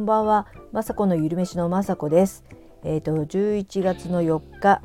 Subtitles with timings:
[0.00, 2.42] こんばんは、まさこのゆるめしのまさこです。
[2.84, 4.80] えっ、ー、と11月の4日、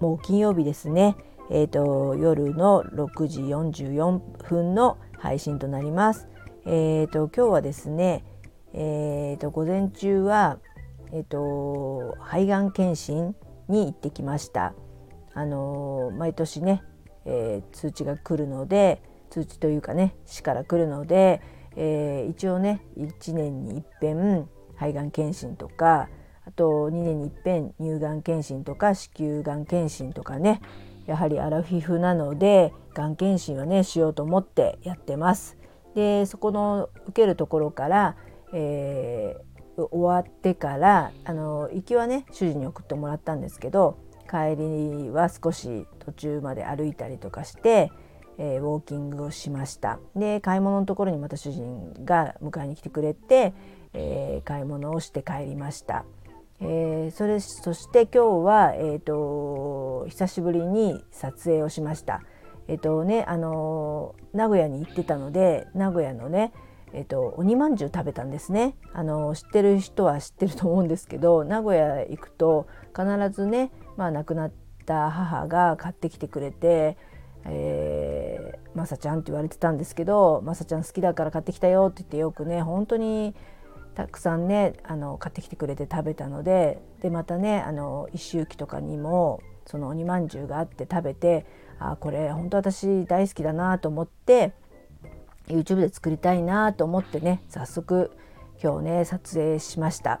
[0.00, 1.14] もう金曜日ですね。
[1.52, 4.18] えっ、ー、と夜の6時44
[4.48, 6.26] 分の配信となります。
[6.64, 8.24] えっ、ー、と今日はですね、
[8.72, 10.58] えっ、と午前中は
[11.12, 13.36] えっ、と肺がん検診
[13.68, 14.74] に行ってきました。
[15.32, 16.82] あの毎年ね、
[17.24, 21.40] え通知が来るので、通知というかね、市から来るので。
[21.76, 26.08] えー、一応ね1年にいっぺん肺がん検診とか
[26.46, 30.60] あと2年にいっぺん乳がん検診とか子宮がん検診とかね
[31.06, 35.56] やはりアラフィフなのでがん検診はねしようと思ってやってます。
[35.94, 38.16] でそこの受けるところから、
[38.52, 47.90] えー、終わってからあの行きはね主人に送ってもらったんですけど帰りは少し途中まで歩いたりとかして
[48.38, 53.54] えー、ウォーキングをしましたで買い物のところにまた主人が迎えに来てくれて、
[53.96, 56.04] えー、買い物をして帰りました、
[56.60, 62.22] えー、それそして今日は、えーと、久しぶりに撮影をしました。
[62.68, 66.52] えっ、とねあの名古屋に行ってたので名古屋のね
[66.92, 68.74] えっと、鬼まんじゅう食べたんですね。
[68.94, 74.52] あの知ってる人は知ってると思うんですけど名古屋行くと必ずね、まあ、亡くなっ
[74.86, 76.96] た母が買ってきてくれて
[77.48, 83.34] えー、まさちゃんって言われてたんですけどまさちゃん好きだから買ってきたよって言ってよくね本当に
[83.96, 91.46] たくさんねあの買ってきてくれて食べたのででまたねあの一周忌とかにもその鬼まんじゅうがあって食べて
[91.78, 94.52] あこれ本当私大好きだなと思って
[95.48, 98.12] YouTube で作りたいなと思ってね早速
[98.62, 100.20] 今日ね撮影しました。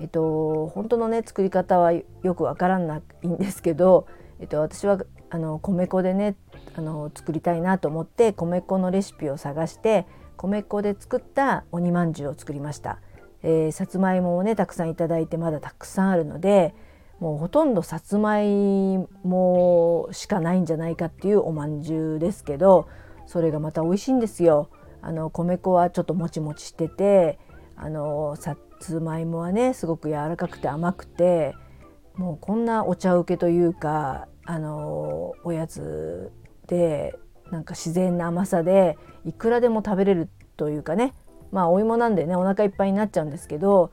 [0.00, 2.04] えっと本当のね作り方はよ
[2.34, 4.06] くわからないんですけど、
[4.38, 4.98] えっと、私は
[5.28, 6.36] あの米粉でね
[6.74, 10.06] あの作りたいなと思って米粉のレシピを探して
[10.38, 12.98] 米粉で作った鬼まんじゅうを作りました、
[13.42, 16.74] えー、さつまいもをねたくさんいただいてまだたくさんあるので
[17.20, 22.88] もうほとんどさつまいもしかないんじゃないかっていうおまんじゅうですけど
[23.26, 24.70] それがまた美味しいんですよ。
[25.02, 27.38] あの米粉はちょっともちもちしてて
[27.76, 31.54] あのさつまいもはねすごく柔らかくて甘くて
[32.16, 36.32] もうこんなお茶受けというかあのおやつ
[36.66, 37.14] で
[37.50, 41.14] なんか自然な甘さでいくらでも食べれるというかね
[41.52, 43.90] まあお芋なんでねお腹いっぱいになっちゃうんですけど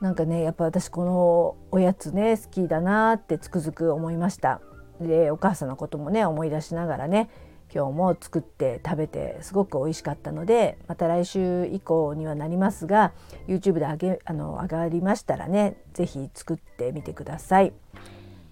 [0.00, 4.60] なんかねやっぱ私このおやつね好きだなってつくづく思いました。
[5.00, 7.28] でお母さんのこともね思い出しながらね
[7.74, 13.12] 今日も作って食べてすごく美味しかったのでまた来週以降にはなりますが
[13.46, 17.72] YouTube で上げあの上がりましたらね是非作ってみてください。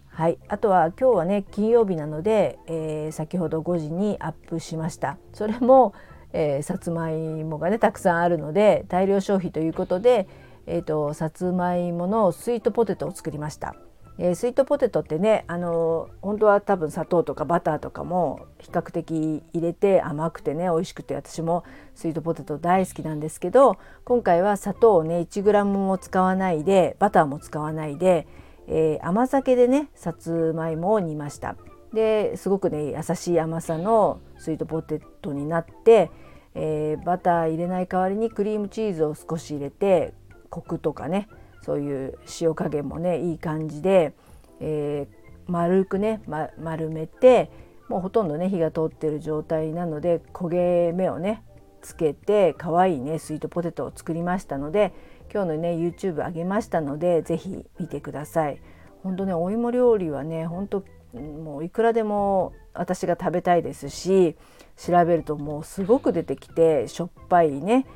[0.08, 5.18] はい、あとは今日はね金曜日なので、えー、先ほど5時にアップしました。
[5.32, 5.92] それも、
[6.34, 10.28] えー、さつまいもがねたくさんあるので大量消費ということで、
[10.66, 13.76] えーと、さつまいものスイートポテトを作りました、
[14.18, 21.64] えー、スイートポテトってねあの本当は多分砂糖とかバターとかも比較的入れて甘くてね美味しくて私も
[21.94, 28.26] スイートポテト大好きなんですけど今回は砂糖をね 1g も使わないでバターも使わないで
[28.66, 31.56] えー、甘酒でねさつまいもを煮ました。
[31.94, 36.10] ですごくね優しい甘さのスイートポテトになって、
[36.54, 40.12] えー、バター入れない代わりにクリームチーズを少し入れて
[40.50, 41.28] コクとかね
[41.62, 44.14] そういう塩加減もねいい感じで、
[44.60, 47.50] えー、丸くね、ま、丸めて
[47.88, 51.42] もうほとんどね火が通ってる状態なので焦げ目をね
[51.80, 54.92] つけて可愛いねスイートポテトを作りましたので
[55.32, 58.60] 今日のね YouTube 上げましたので是非見てください。
[59.02, 60.82] 本当ねお芋料理はね本当
[61.14, 64.36] もういくらでも私が食べたいですし
[64.76, 67.86] 調べるともうすごく出てきてしょっぱいね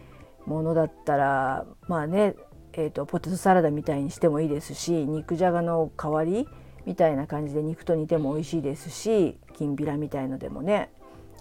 [0.47, 2.34] ものだったらまあね、
[2.73, 6.49] えーと、ポテトサラダみたいにしてもいいですし肉じゃがの代わり
[6.87, 10.91] みたいな感じで肉と煮ても美味しいですしきんぴらみたいのでもね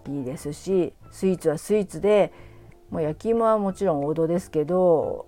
[0.09, 2.33] いいですしスイーツはスイーツで
[2.89, 5.27] もう焼き芋はもちろん王道ですけど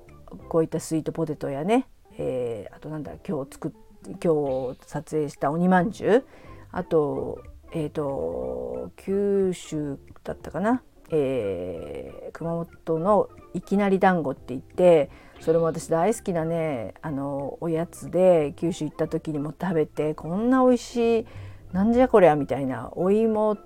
[0.49, 1.87] こういったスイートポテトやね、
[2.17, 6.25] えー、あとなんだ今日作った今日撮影した鬼まんじゅう。
[6.71, 7.41] あと
[7.71, 15.09] えっ、ー、と九州だったかな、えー、熊本のいきなり団子って言って
[15.39, 21.25] それも私大好きなねあのおやつで九州行った時にも食べてこんな美味しい
[21.71, 23.57] なんじゃこりゃみたいなお芋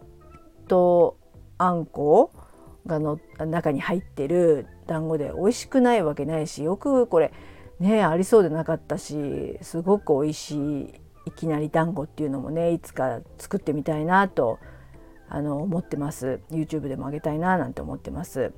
[0.67, 1.17] と
[1.57, 2.31] あんこ
[2.85, 7.31] がの中に入ってる団子で美味しくないわけないしよくこれ
[7.79, 10.93] ねありそうでなかったしすごく美味しい
[11.25, 14.59] いきなり団子っていうのもねいつか作ってみたいなと
[15.29, 16.41] あの思ってます。
[16.51, 18.53] YouTube でもあげたいななんて思ってます。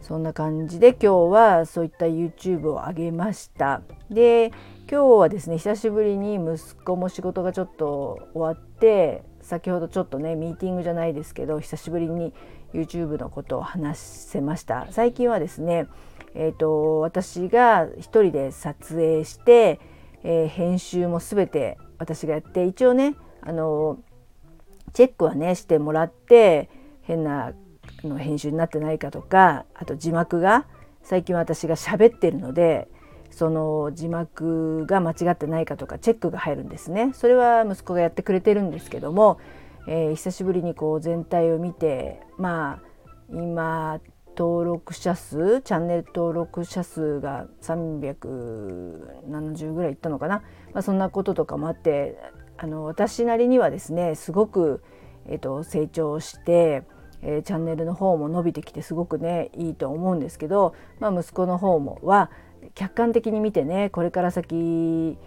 [0.00, 3.82] そんな感じで今日はそういった YouTube を上げました。
[4.08, 4.52] で
[4.90, 12.32] 今日はですね久しぶりに息子も仕事がちょっと終わって先ほどちょっとねミーティングじゃないですけど久しぶりに
[12.72, 14.86] YouTube のことを話せました。
[14.90, 15.86] 最近はですね
[16.34, 19.80] えーと、私が一人で撮影して、
[20.22, 23.98] えー、編集も全て私がやって一応ねあの
[24.92, 26.68] チェックはねしてもらって
[27.02, 27.52] 変な
[28.04, 30.66] の編集になってないかとかあと字幕が
[31.02, 32.88] 最近私が喋ってるので
[33.30, 37.12] その字幕が間違ってないかとかチェックが入るんですね。
[37.14, 39.38] それは息子がやってくれてるんですけども、
[39.86, 42.90] えー、久しぶりにこう全体を見てまあ
[43.32, 44.00] 今
[44.40, 50.36] 登録者数チャンネル登録者数が370ぐらいいったのかな、
[50.72, 52.16] まあ、そんなこととかもあって
[52.56, 54.82] あの私なりにはですねすごく、
[55.26, 56.84] えーと、成長して、
[57.20, 62.30] えー、チャンネルの方も伸びてきてすごくねいいと思うんですけど、まあ、息子の方もは
[62.74, 65.18] 客観的に見てねこれから先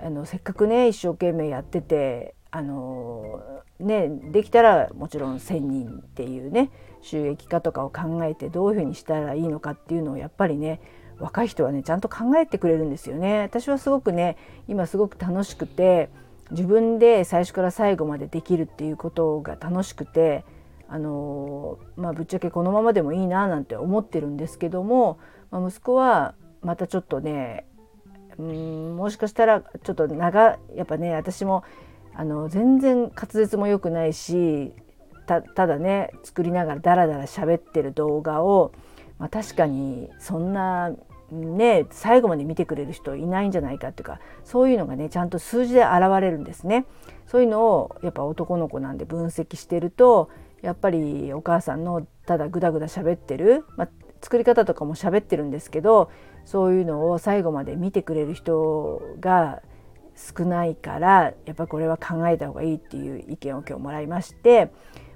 [0.00, 3.40] あのせっかくね一生懸命やっててあの
[3.78, 6.70] ねできたらもちろん1,000人っていうね
[7.02, 10.80] 収益化とかを考えてどういうふうにしたらいいのかっていうのをやっぱりね
[11.18, 13.42] 若い人はねちゃんと考えてくれるんですよね。
[13.42, 14.36] 私はすごくね
[14.68, 16.08] 今すごく楽しくて
[16.50, 20.44] 自分で最初から最後までできるっていうことが楽しくて
[20.88, 25.18] あのまあぶっちゃけこのままでもいいななんて思ってるんですけども、
[25.50, 27.66] まあ、息子はまたちょっとね
[28.38, 31.62] うんもしかしたらちょっと長やっぱね私も
[32.20, 34.74] あの全然滑舌も良くないし
[35.26, 38.72] ただね作りながらダラダラ喋ってる動画を、
[39.18, 40.92] まあ、確かにそんな
[41.30, 46.84] ね最後まで見てくれる人いないんじゃないかっていうかそういうのがねちゃんと数字で現れるんですね。
[47.26, 50.28] そういうのをやっぱ男の子なんで分析してると
[50.60, 53.88] やっぱりお母さんのただグダグダ喋ってる、まあ、
[54.20, 56.10] 作り方とかも喋ってるんですけど
[56.44, 59.62] そういうのを最後まで見てくれる人が
[60.36, 64.70] 少ないからやっぱこれは考えた方がいいっていう意見を今日もらいまして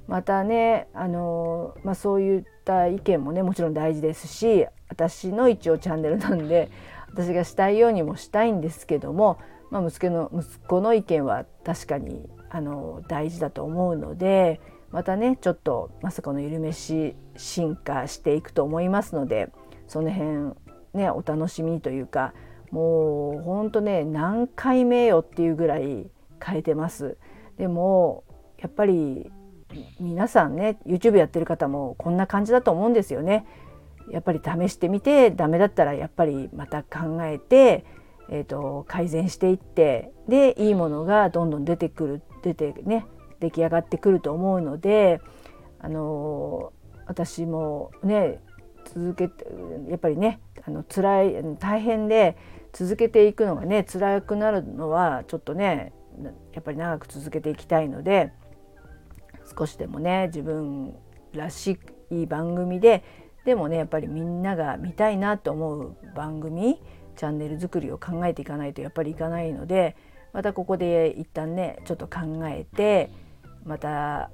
[0.09, 6.71] またねあの、まあ、そういった意見もねもちろん大事ですし私の一応チャンネルなんで
[7.11, 9.39] 私がしたいようにもしたいんですけども、
[9.71, 14.61] まあ、息子の息子の意見は確かにあの大事だと思うので
[14.91, 19.51] またねちょっとまさかの緩めし進化していくと思いますので
[19.89, 20.55] その辺
[20.95, 22.33] ねお楽しみというか
[22.75, 26.11] もうほんとね何回目よっていうぐらい
[26.45, 27.17] 変えてます。
[27.57, 28.25] でも
[28.59, 29.31] やっぱり
[30.01, 33.47] 皆さんね YouTube やってる方もこんな感じだと思うんですよね。
[34.11, 37.85] やっぱり試してみてダメだったらやっぱりまた考えて、
[38.29, 43.07] えーと、改善していってでいいものがどんどん出てくる出てね
[43.39, 45.21] 出来上がってくると思うので、
[45.79, 46.73] あの
[47.07, 48.41] 私もね
[48.85, 49.47] 続けて
[49.89, 52.37] やっぱりねあの辛い大変で
[52.75, 55.93] 続けていくのがね辛くなるのはちょっとね
[56.53, 58.33] やっぱり長く続けていきたいので
[59.57, 60.95] 少しでもね自分
[61.33, 61.79] らし
[62.11, 63.05] い番組で
[63.45, 66.81] でもねやっぱりみんなが見たいなと思う番組
[67.17, 69.97] チャンネル作りを考えていかないとやっぱりいかないので
[70.33, 73.11] またここで一旦ねちょっと考えて
[73.65, 74.31] また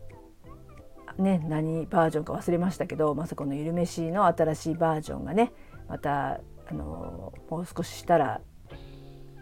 [1.18, 5.52] ね何バージョンか忘れましたけどまさこの「ゆるめし」の新しいバージョンがね
[5.88, 8.40] またあのもう少ししたら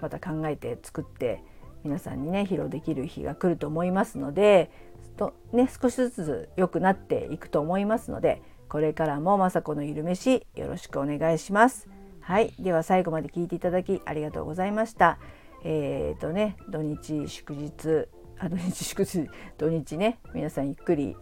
[0.00, 1.42] また考えて作って
[1.84, 4.70] 皆さんにね披露できる日が来ると思いますので
[5.18, 11.88] と、ね、少しずつ良くなっていくと思いますのでこれからも雅子のゆるめしよろしくお願いします。
[12.20, 15.18] はい、では最後まで聞いていただきありがとうございました。
[15.64, 18.06] えっ、ー、とね土日祝日
[18.38, 21.16] あ土日祝日土日ね皆さんゆっくり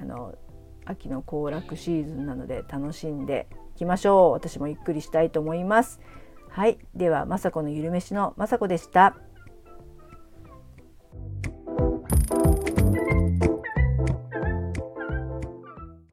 [0.00, 0.34] あの
[0.86, 3.46] 秋の行楽シーズンなので楽しんで
[3.76, 4.32] きましょう。
[4.32, 6.00] 私もゆっくりしたいと思います。
[6.48, 6.78] はい。
[6.94, 9.16] では雅子のゆるめしの雅子でした。